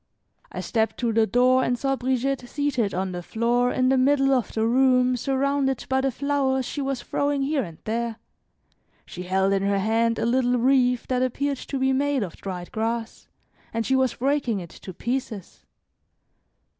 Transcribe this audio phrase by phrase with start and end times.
[0.51, 4.33] I stepped to the door and saw Brigitte seated on the floor in the middle
[4.33, 8.15] of the room surrounded by the flowers she was throwing here and there.
[9.05, 12.71] She held in her hand a little wreath that appeared to be made of dried
[12.71, 13.27] grass,
[13.71, 15.67] and she was breaking it to pieces.